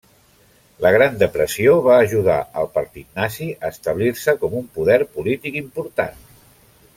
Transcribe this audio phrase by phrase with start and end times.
[0.85, 6.19] La Gran Depressió va ajudar el Partit Nazi a establir-se com un poder polític important.